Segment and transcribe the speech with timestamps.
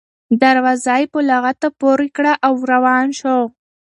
[0.41, 3.37] دروازه یې په لغته پورې کړه او روان شو.